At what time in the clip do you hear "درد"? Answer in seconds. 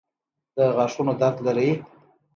1.21-1.37